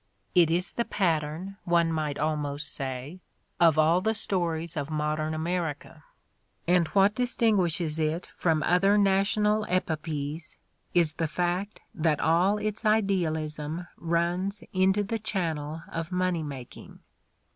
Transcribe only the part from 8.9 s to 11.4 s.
national epopees is The Gilded Age 57 the